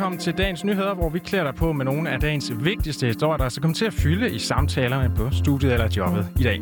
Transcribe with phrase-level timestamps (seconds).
[0.00, 3.36] velkommen til dagens nyheder, hvor vi klæder dig på med nogle af dagens vigtigste historier,
[3.36, 6.60] der altså skal komme til at fylde i samtalerne på studiet eller jobbet i dag.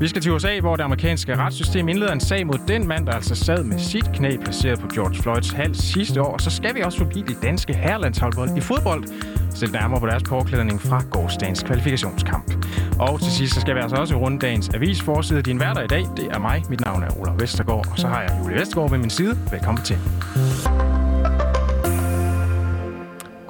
[0.00, 3.12] Vi skal til USA, hvor det amerikanske retssystem indleder en sag mod den mand, der
[3.12, 6.32] altså sad med sit knæ placeret på George Floyds hals sidste år.
[6.32, 9.04] Og så skal vi også forbi det danske herrelandsholdbold i fodbold,
[9.54, 12.66] sætte nærmere på deres påklædning fra gårdsdagens kvalifikationskamp.
[12.98, 15.42] Og til sidst så skal vi altså også runde dagens avisforside.
[15.42, 16.62] Din hverdag i dag, det er mig.
[16.70, 19.38] Mit navn er Ola Vestergaard, og så har jeg Julie Vestergaard ved min side.
[19.50, 19.98] Velkommen til.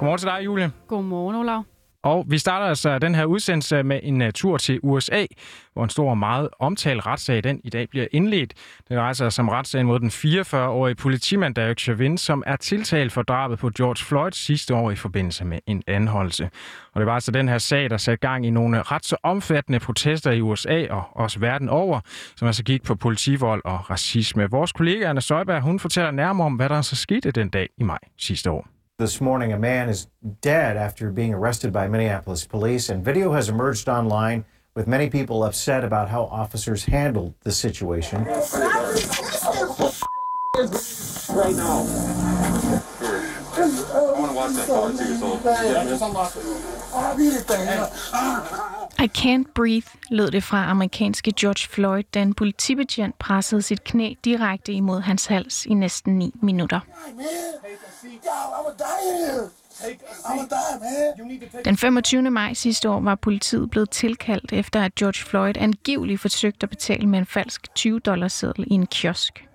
[0.01, 0.71] Godmorgen til dig, Julie.
[0.87, 1.63] Godmorgen, Olav.
[2.03, 5.25] Og vi starter altså den her udsendelse med en uh, tur til USA,
[5.73, 8.53] hvor en stor og meget omtalt retssag den i dag bliver indledt.
[8.89, 13.59] Den rejser som retssag mod den 44-årige politimand Derek Chauvin, som er tiltalt for drabet
[13.59, 16.49] på George Floyd sidste år i forbindelse med en anholdelse.
[16.93, 19.79] Og det var altså den her sag, der satte gang i nogle ret så omfattende
[19.79, 21.99] protester i USA og også verden over,
[22.35, 24.49] som altså gik på politivold og racisme.
[24.49, 27.83] Vores kollega Anna Søjberg, hun fortæller nærmere om, hvad der så skete den dag i
[27.83, 28.80] maj sidste år.
[29.01, 30.05] This morning, a man is
[30.41, 35.43] dead after being arrested by Minneapolis police, and video has emerged online with many people
[35.43, 38.23] upset about how officers handled the situation.
[38.25, 38.35] right
[41.55, 41.81] now.
[43.57, 45.39] I want to watch that call too, so
[49.03, 54.13] I can't breathe, lød det fra amerikanske George Floyd, da en politibetjent pressede sit knæ
[54.25, 56.79] direkte imod hans hals i næsten 9 minutter.
[61.65, 62.31] Den 25.
[62.31, 67.07] maj sidste år var politiet blevet tilkaldt efter, at George Floyd angiveligt forsøgte at betale
[67.07, 69.45] med en falsk 20-dollarseddel i en kiosk.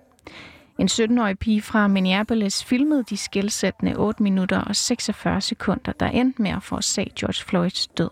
[0.79, 6.41] En 17-årig pige fra Minneapolis filmede de skældsættende 8 minutter og 46 sekunder, der endte
[6.41, 8.09] med at forårsage George Floyds død.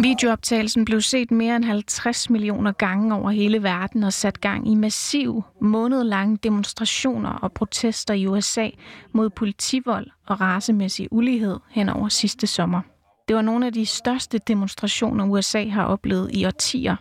[0.00, 4.74] Videooptagelsen blev set mere end 50 millioner gange over hele verden og sat gang i
[4.74, 8.68] massiv, månedlange demonstrationer og protester i USA
[9.12, 12.80] mod politivold og racemæssig ulighed hen over sidste sommer.
[13.28, 16.96] Det var nogle af de største demonstrationer, USA har oplevet i årtier.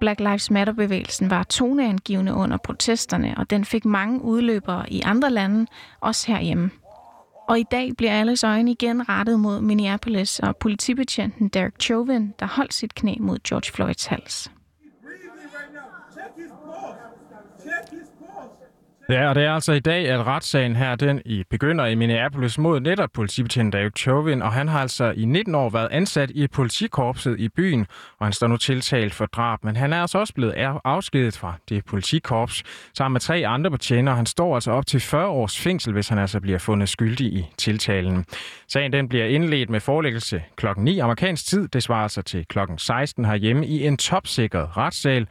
[0.00, 5.66] Black Lives Matter-bevægelsen var toneangivende under protesterne, og den fik mange udløbere i andre lande,
[6.00, 6.70] også herhjemme.
[7.48, 12.46] Og i dag bliver alles øjne igen rettet mod Minneapolis og politibetjenten Derek Chauvin, der
[12.46, 14.50] holdt sit knæ mod George Floyds hals.
[19.08, 22.58] Ja, og det er altså i dag, at retssagen her, den i begynder i Minneapolis
[22.58, 26.46] mod netop politibetjent David Chauvin, og han har altså i 19 år været ansat i
[26.48, 27.86] politikorpset i byen,
[28.18, 31.54] og han står nu tiltalt for drab, men han er altså også blevet afskedet fra
[31.68, 32.62] det politikorps,
[32.94, 36.18] sammen med tre andre betjenter, han står altså op til 40 års fængsel, hvis han
[36.18, 38.24] altså bliver fundet skyldig i tiltalen.
[38.68, 42.78] Sagen den bliver indledt med forelæggelse klokken 9 amerikansk tid, det svarer altså til klokken
[42.78, 45.26] 16 herhjemme i en topsikret retssal,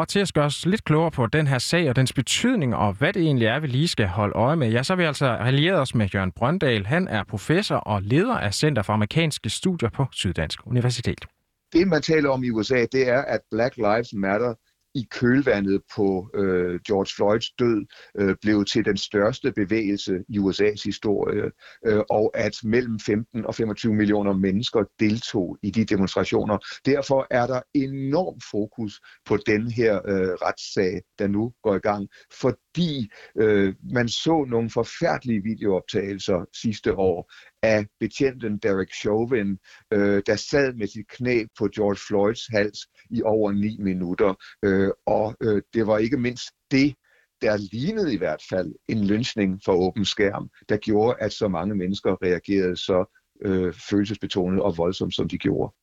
[0.00, 2.92] og til at gøre os lidt klogere på den her sag og dens betydning, og
[2.92, 5.26] hvad det egentlig er, vi lige skal holde øje med, ja, så har vi altså
[5.26, 6.86] allieret os med Jørgen Brøndal.
[6.86, 11.24] Han er professor og leder af Center for Amerikanske Studier på Syddansk Universitet.
[11.72, 14.54] Det, man taler om i USA, det er, at Black Lives Matter
[14.96, 17.86] i kølvandet på øh, George Floyds død
[18.18, 21.50] øh, blev til den største bevægelse i USA's historie,
[21.86, 26.58] øh, og at mellem 15 og 25 millioner mennesker deltog i de demonstrationer.
[26.86, 32.08] Derfor er der enorm fokus på den her øh, retssag, der nu går i gang,
[32.76, 33.08] fordi
[33.40, 37.32] øh, man så nogle forfærdelige videooptagelser sidste år
[37.62, 39.58] af betjenten Derek Chauvin,
[39.92, 42.78] øh, der sad med sit knæ på George Floyds hals
[43.10, 44.34] i over ni minutter.
[44.64, 46.94] Øh, og øh, det var ikke mindst det,
[47.42, 51.74] der lignede i hvert fald en lønsning for åben skærm, der gjorde, at så mange
[51.74, 55.74] mennesker reagerede så øh, følelsesbetonet og voldsomt, som de gjorde.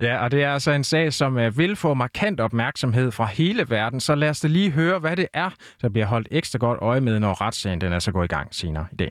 [0.00, 3.70] Ja, og det er altså en sag, som øh, vil få markant opmærksomhed fra hele
[3.70, 5.50] verden, så lad os da lige høre, hvad det er,
[5.82, 8.86] der bliver holdt ekstra godt øje med, når retssagen den altså går i gang senere
[8.92, 9.10] i dag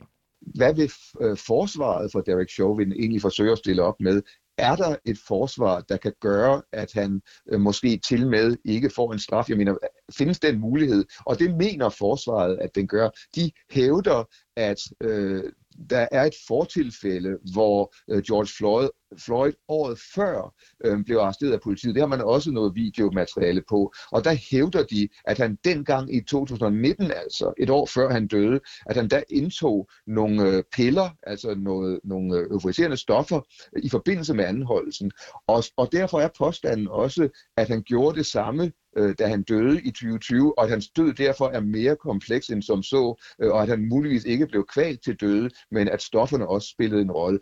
[0.54, 4.22] hvad vil øh, forsvaret for Derek Chauvin egentlig forsøge at stille op med?
[4.58, 7.22] Er der et forsvar, der kan gøre, at han
[7.52, 9.48] øh, måske til med ikke får en straf?
[9.48, 9.76] Jeg mener,
[10.18, 11.04] findes den mulighed?
[11.26, 13.10] Og det mener forsvaret, at den gør.
[13.36, 14.24] De hævder,
[14.56, 15.42] at øh,
[15.90, 18.88] der er et fortilfælde, hvor øh, George Floyd,
[19.18, 20.54] Floyd året før
[20.84, 21.94] øh, blev arresteret af politiet.
[21.94, 23.92] Det har man også noget videomateriale på.
[24.12, 28.60] Og der hævder de, at han dengang i 2019, altså et år før han døde,
[28.86, 33.40] at han der indtog nogle øh, piller, altså noget, nogle øh, euforiserende stoffer
[33.76, 35.10] øh, i forbindelse med anholdelsen.
[35.46, 39.82] Og, og derfor er påstanden også, at han gjorde det samme øh, da han døde
[39.82, 43.62] i 2020, og at hans død derfor er mere kompleks end som så, øh, og
[43.62, 47.38] at han muligvis ikke blev kvalt til døde, men at stofferne også spillede en rolle.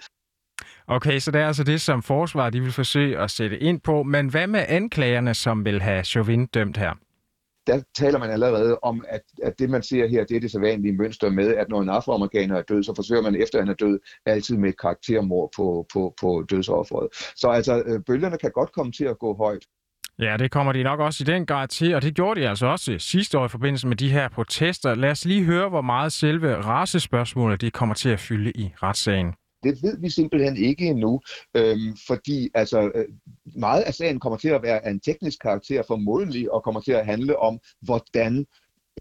[0.86, 4.02] Okay, så det er altså det, som forsvaret de vil forsøge at sætte ind på.
[4.02, 6.94] Men hvad med anklagerne, som vil have Chauvin dømt her?
[7.66, 10.96] der taler man allerede om, at, at det man ser her, det er det sædvanlige
[10.96, 13.98] mønster med, at når en afroamerikaner er død, så forsøger man efter han er død
[14.26, 17.08] altid med et karaktermord på, på, på dødsofferet.
[17.36, 19.64] Så altså, øh, bølgerne kan godt komme til at gå højt.
[20.18, 22.66] Ja, det kommer de nok også i den grad til, og det gjorde de altså
[22.66, 24.94] også øh, sidste år i forbindelse med de her protester.
[24.94, 29.32] Lad os lige høre, hvor meget selve racespørgsmålet det kommer til at fylde i retssagen.
[29.62, 31.20] Det ved vi simpelthen ikke endnu,
[31.56, 33.04] øhm, fordi altså, øh,
[33.56, 36.92] meget af sagen kommer til at være af en teknisk karakter formodentlig, og kommer til
[36.92, 38.46] at handle om, hvordan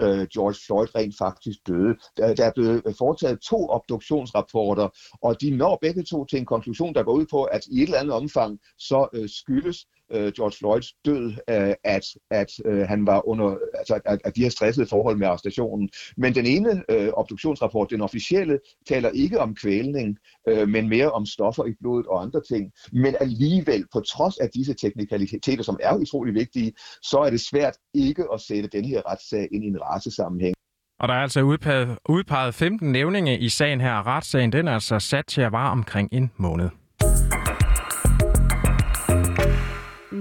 [0.01, 1.95] øh, George Floyd rent faktisk døde.
[2.17, 4.89] Der, der er blevet øh, foretaget to obduktionsrapporter,
[5.21, 7.83] og de når begge to til en konklusion, der går ud på, at i et
[7.83, 13.07] eller andet omfang, så øh, skyldes øh, George Floyds død, øh, at, at øh, han
[13.07, 15.89] var under, altså at, at de har stressede forhold med arrestationen.
[16.17, 20.17] Men den ene øh, obduktionsrapport, den officielle, taler ikke om kvælning,
[20.47, 22.71] øh, men mere om stoffer i blodet og andre ting.
[22.91, 27.77] Men alligevel, på trods af disse teknikaliteter, som er utrolig vigtige, så er det svært
[27.93, 30.55] ikke at sætte den her retssag ind i en racesammenhæng.
[30.99, 34.07] Og der er altså udpeget, udpeget 15 nævninge i sagen her.
[34.07, 36.69] Retssagen den er altså sat til at vare omkring en måned.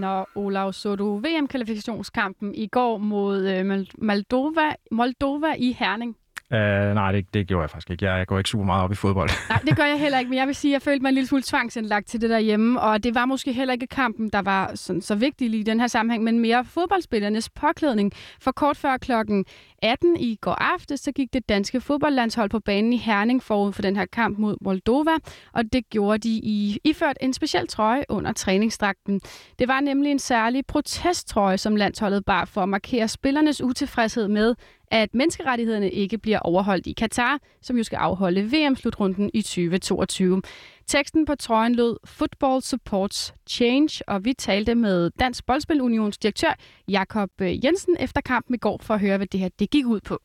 [0.00, 6.16] Nå, Olav, så du VM-kvalifikationskampen i går mod øh, Moldova, Moldova i Herning?
[6.54, 8.04] Uh, nej, det, det gjorde jeg faktisk ikke.
[8.04, 9.30] Jeg, jeg går ikke super meget op i fodbold.
[9.50, 11.14] Nej, det gør jeg heller ikke, men jeg vil sige, at jeg følte mig en
[11.14, 14.70] lille smule tvangsindlagt til det derhjemme, og det var måske heller ikke kampen, der var
[14.74, 18.12] sådan, så vigtig lige i den her sammenhæng, men mere fodboldspillernes påklædning.
[18.40, 19.44] For kort før klokken
[19.82, 23.82] 18 i går aftes, så gik det danske fodboldlandshold på banen i Herning forud for
[23.82, 25.16] den her kamp mod Moldova,
[25.52, 29.20] og det gjorde de i iført en speciel trøje under træningsdragten.
[29.58, 34.54] Det var nemlig en særlig protesttrøje, som landsholdet bar for at markere spillernes utilfredshed med,
[34.90, 40.42] at menneskerettighederne ikke bliver overholdt i Katar, som jo skal afholde VM-slutrunden i 2022.
[40.86, 46.54] Teksten på trøjen lød Football Supports Change, og vi talte med Dansk Boldspilunions direktør
[46.88, 49.86] Jakob øh, Jensen efter kampen i går for at høre, hvad det her det gik
[49.86, 50.18] ud på.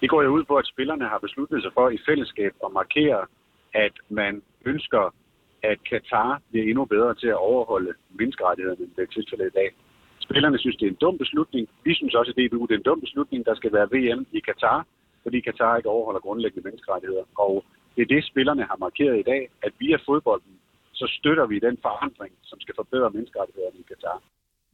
[0.00, 3.26] Det går jo ud på, at spillerne har besluttet sig for i fællesskab at markere,
[3.74, 5.14] at man ønsker,
[5.62, 9.70] at Katar bliver endnu bedre til at overholde menneskerettighederne, end det er tilfældet i dag.
[10.32, 11.68] Spillerne synes, det er en dum beslutning.
[11.84, 13.46] Vi synes også, at DBU det er en dum beslutning.
[13.46, 14.86] Der skal være VM i Katar,
[15.22, 17.24] fordi Katar ikke overholder grundlæggende menneskerettigheder.
[17.44, 17.64] Og
[17.96, 20.54] det er det, spillerne har markeret i dag, at via fodbolden,
[20.92, 24.18] så støtter vi den forandring, som skal forbedre menneskerettighederne i Katar.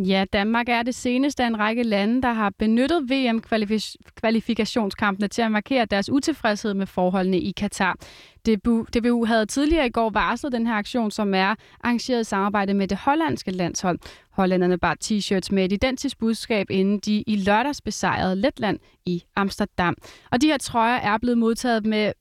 [0.06, 5.52] Ja, Danmark er det seneste af en række lande, der har benyttet VM-kvalifikationskampene til at
[5.52, 7.96] markere deres utilfredshed med forholdene i Katar.
[8.94, 11.54] DBU havde tidligere i går varslet den her aktion, som er
[11.84, 13.98] arrangeret i samarbejde med det hollandske landshold.
[14.30, 19.96] Hollænderne bar t-shirts med et identisk budskab, inden de i lørdags besejrede Letland i Amsterdam.
[20.30, 22.12] Og de her trøjer er blevet modtaget med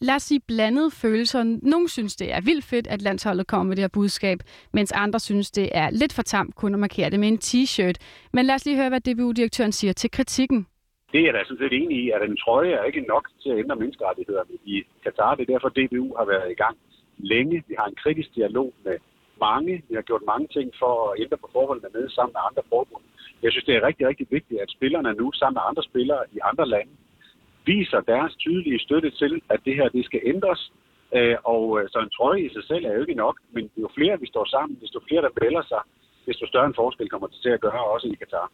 [0.00, 1.42] lad os sige, blandede følelser.
[1.62, 4.38] Nogle synes, det er vildt fedt, at landsholdet kommer med det her budskab,
[4.72, 7.96] mens andre synes, det er lidt for tamt kun at markere det med en t-shirt.
[8.32, 10.66] Men lad os lige høre, hvad DBU-direktøren siger til kritikken.
[11.12, 13.50] Det er jeg da sådan set enig i, at en trøje er ikke nok til
[13.50, 15.34] at ændre menneskerettighederne i Katar.
[15.34, 16.76] Det er derfor, DBU har været i gang
[17.18, 17.64] længe.
[17.68, 18.96] Vi har en kritisk dialog med
[19.40, 19.82] mange.
[19.88, 23.04] Vi har gjort mange ting for at ændre på forholdene med sammen med andre forbund.
[23.42, 26.38] Jeg synes, det er rigtig, rigtig vigtigt, at spillerne nu sammen med andre spillere i
[26.50, 26.92] andre lande
[27.66, 30.72] viser deres tydelige støtte til, at det her det skal ændres.
[31.14, 33.88] Øh, og øh, så en trøje i sig selv er jo ikke nok, men jo
[33.96, 35.82] flere vi står sammen, desto flere der melder sig,
[36.26, 38.50] desto større en forskel kommer det til at gøre også i Katar.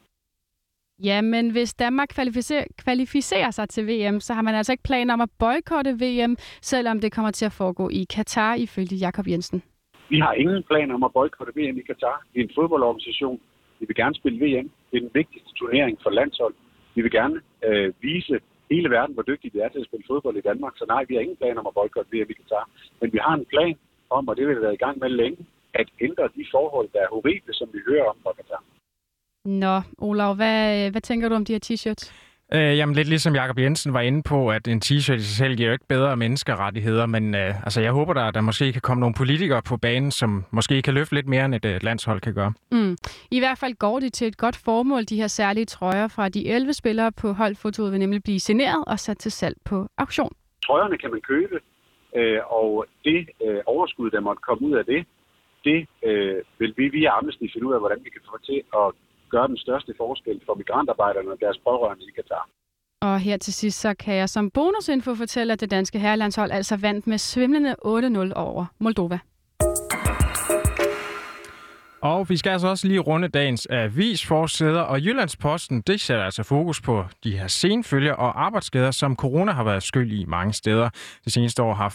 [1.05, 5.15] Ja, men hvis Danmark kvalificerer, kvalificerer sig til VM, så har man altså ikke planer
[5.15, 9.63] om at boykotte VM, selvom det kommer til at foregå i Katar, ifølge Jakob Jensen.
[10.09, 12.23] Vi har ingen planer om at boykotte VM i Katar.
[12.35, 13.41] Vi er en fodboldorganisation.
[13.81, 14.71] Vi vil gerne spille VM.
[14.91, 16.55] Det er den vigtigste turnering for landshold.
[16.95, 20.37] Vi vil gerne øh, vise hele verden, hvor dygtige de er til at spille fodbold
[20.37, 20.75] i Danmark.
[20.77, 22.65] Så nej, vi har ingen plan om at boykotte VM i Katar.
[23.01, 23.77] Men vi har en plan
[24.11, 27.01] om, og det vil vi være i gang med længe, at ændre de forhold, der
[27.01, 28.63] er horrible, som vi hører om fra Katar.
[29.45, 32.05] Nå, Olav, hvad, hvad tænker du om de her t-shirts?
[32.55, 35.57] Øh, jamen lidt ligesom Jakob Jensen var inde på, at en t-shirt i sig selv
[35.57, 39.01] giver jo ikke bedre menneskerettigheder, men øh, altså, jeg håber, der, der måske kan komme
[39.01, 42.35] nogle politikere på banen, som måske kan løfte lidt mere, end et øh, landshold kan
[42.35, 42.53] gøre.
[42.73, 42.97] Mm.
[43.31, 45.03] I hvert fald går det til et godt formål.
[45.05, 48.99] De her særlige trøjer fra de 11 spillere på holdfotoet vil nemlig blive signeret og
[48.99, 50.33] sat til salg på auktion.
[50.67, 51.61] Trøjerne kan man købe,
[52.17, 55.07] øh, og det øh, overskud, der måtte komme ud af det,
[55.65, 58.89] det øh, vil vi via Amnesty finde ud af, hvordan vi kan få til at
[59.29, 62.49] gøre den største forskel for migrantarbejderne og deres pårørende i Katar.
[63.03, 66.77] Og her til sidst, så kan jeg som bonusinfo fortælle, at det danske herrelandshold altså
[66.77, 69.19] vandt med svimlende 8-0 over Moldova.
[72.01, 76.81] Og vi skal altså også lige runde dagens avisforsæder, og Jyllandsposten, det sætter altså fokus
[76.81, 80.89] på de her senfølger og arbejdsskader, som corona har været skyld i mange steder.
[81.25, 81.89] Det seneste år har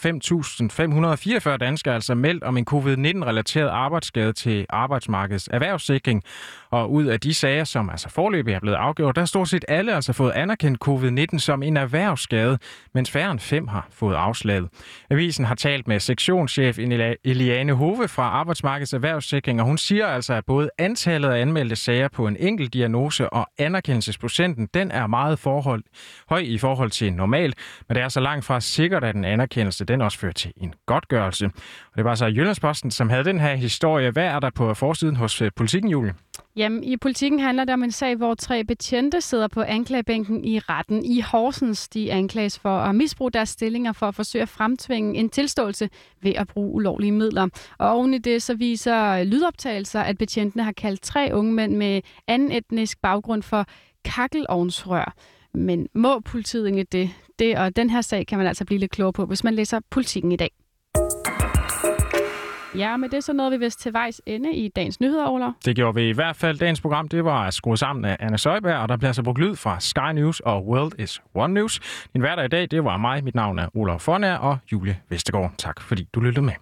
[1.54, 6.24] 5.544 danskere altså meldt om en covid-19-relateret arbejdsskade til arbejdsmarkedets erhvervssikring.
[6.72, 9.66] Og ud af de sager, som altså forløbig er blevet afgjort, der har stort set
[9.68, 12.58] alle altså fået anerkendt covid-19 som en erhvervsskade,
[12.94, 14.70] mens færre end fem har fået afslaget.
[15.10, 16.80] Avisen har talt med sektionschef
[17.24, 22.08] Eliane Hove fra Arbejdsmarkedets Erhvervssikring, og hun siger altså, at både antallet af anmeldte sager
[22.08, 25.84] på en enkelt diagnose og anerkendelsesprocenten, den er meget forhold,
[26.30, 27.58] høj i forhold til normalt,
[27.88, 30.74] men det er så langt fra sikkert, at en anerkendelse den også fører til en
[30.86, 31.46] godtgørelse.
[31.92, 34.12] Og det var så Jyllandsposten, som havde den her historie.
[34.12, 36.14] Hvad er der på forsiden hos øh, Politikken, Julie?
[36.56, 40.60] Jamen, i politikken handler det om en sag, hvor tre betjente sidder på anklagebænken i
[40.60, 41.90] retten i Horsens.
[41.90, 45.90] De anklages for at misbruge deres stillinger for at forsøge at fremtvinge en tilståelse
[46.22, 47.48] ved at bruge ulovlige midler.
[47.78, 51.76] Og oven i det så viser lydoptagelser, Altså, at betjentene har kaldt tre unge mænd
[51.76, 53.66] med anden etnisk baggrund for
[54.06, 55.14] kakkelovnsrør.
[55.54, 57.10] Men må politiet ikke det?
[57.40, 59.80] Det og den her sag kan man altså blive lidt klogere på, hvis man læser
[59.90, 60.50] politikken i dag.
[62.78, 65.52] Ja, men det er så noget, vi vist til vejs ende i dagens nyheder, Ola.
[65.66, 66.58] Det gjorde vi i hvert fald.
[66.58, 69.56] Dagens program det var skruet sammen af Anna Søjberg, og der bliver altså brugt lyd
[69.56, 71.80] fra Sky News og World is One News.
[72.14, 73.24] Din hverdag i dag, det var mig.
[73.24, 75.54] Mit navn er Ola Fornær og Julie Vestergaard.
[75.58, 76.54] Tak fordi du lyttede med.